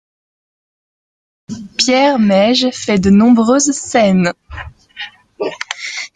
[1.77, 4.33] Pierre Meige fait de nombreuses scènes.